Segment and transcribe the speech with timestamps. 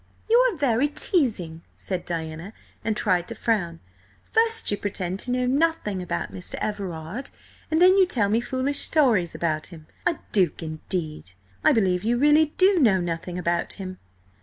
[0.27, 2.53] "You are very teasing," said Diana,
[2.83, 3.79] and tried to frown.
[4.31, 6.55] "First you pretend to know nothing about Mr.
[6.55, 7.29] Everard,
[7.69, 9.85] and then you tell me foolish stories about him.
[10.07, 11.33] A Duke, indeed!
[11.63, 13.99] I believe you really do know nothing about him!"